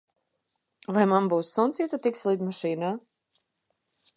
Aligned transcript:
Vai 0.95 1.03
man 1.11 1.27
būs 1.33 1.51
suns, 1.57 1.79
ja 1.81 1.87
tu 1.91 1.99
tiksi 2.07 2.27
lidmašīnā? 2.31 2.91